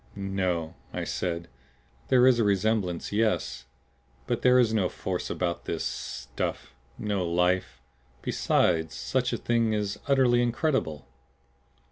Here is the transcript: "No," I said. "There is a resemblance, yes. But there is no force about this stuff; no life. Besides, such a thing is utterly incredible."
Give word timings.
"No," 0.15 0.73
I 0.91 1.03
said. 1.03 1.47
"There 2.07 2.25
is 2.25 2.39
a 2.39 2.43
resemblance, 2.43 3.11
yes. 3.11 3.65
But 4.25 4.41
there 4.41 4.57
is 4.57 4.73
no 4.73 4.89
force 4.89 5.29
about 5.29 5.65
this 5.65 5.83
stuff; 5.83 6.73
no 6.97 7.23
life. 7.29 7.79
Besides, 8.23 8.95
such 8.95 9.31
a 9.31 9.37
thing 9.37 9.73
is 9.73 9.99
utterly 10.07 10.41
incredible." 10.41 11.07